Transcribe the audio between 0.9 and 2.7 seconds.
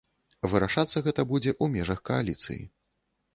гэта будзе ў межах кааліцыі.